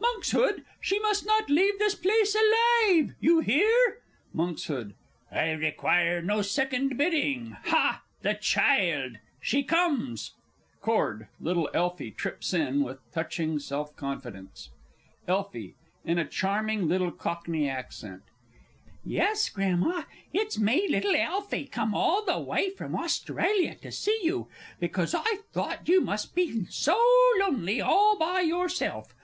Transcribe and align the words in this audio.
Monkshood, 0.00 0.64
she 0.80 0.98
must 1.00 1.26
not 1.26 1.50
leave 1.50 1.78
this 1.78 1.94
place 1.94 2.34
alive 2.34 3.14
you 3.20 3.40
hear? 3.40 4.00
Monks. 4.32 4.70
I 5.30 5.50
require 5.50 6.22
no 6.22 6.40
second 6.40 6.96
bidding 6.96 7.54
ha, 7.64 8.02
the 8.22 8.32
child... 8.32 9.18
she 9.42 9.62
comes! 9.62 10.32
[Chord. 10.80 11.28
Little 11.38 11.68
ELFIE 11.74 12.12
trips 12.12 12.54
in 12.54 12.82
with 12.82 12.98
touching 13.12 13.58
self 13.58 13.94
confidence. 13.94 14.70
Elfie 15.28 15.74
(in 16.02 16.16
a 16.16 16.24
charming 16.24 16.88
little 16.88 17.10
Cockney 17.12 17.68
accent). 17.68 18.22
Yes, 19.04 19.50
Grandma, 19.50 20.04
it's 20.32 20.58
me 20.58 20.88
little 20.88 21.14
Elfie, 21.14 21.66
come 21.66 21.94
all 21.94 22.24
the 22.24 22.40
way 22.40 22.70
from 22.70 22.96
Australia 22.96 23.74
to 23.82 23.92
see 23.92 24.18
you, 24.22 24.48
because 24.80 25.14
I 25.14 25.40
thought 25.52 25.90
you 25.90 26.00
must 26.00 26.34
be 26.34 26.64
sow 26.70 26.98
lownly 27.38 27.84
all 27.84 28.16
by 28.16 28.40
yourself! 28.40 29.14